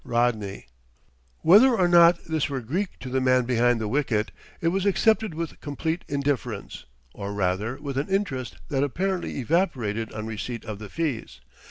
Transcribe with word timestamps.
Roddy."_ 0.03 0.63
Whether 1.43 1.75
or 1.77 1.87
not 1.87 2.25
this 2.25 2.49
were 2.49 2.61
Greek 2.61 2.97
to 3.01 3.09
the 3.11 3.21
man 3.21 3.43
behind 3.45 3.79
the 3.79 3.87
wicket, 3.87 4.31
it 4.59 4.69
was 4.69 4.83
accepted 4.83 5.35
with 5.35 5.61
complete 5.61 6.03
indifference 6.07 6.85
or, 7.13 7.35
rather, 7.35 7.77
with 7.79 7.99
an 7.99 8.09
interest 8.09 8.55
that 8.69 8.83
apparently 8.83 9.37
evaporated 9.37 10.11
on 10.11 10.25
receipt 10.25 10.65
of 10.65 10.79
the 10.79 10.89
fees. 10.89 11.39